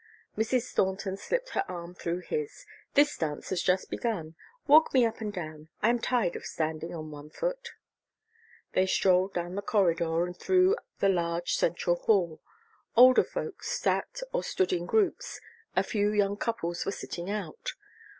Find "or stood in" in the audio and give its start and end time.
14.33-14.87